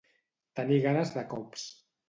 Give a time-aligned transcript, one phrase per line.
[0.61, 1.71] Tenir ganes de cops.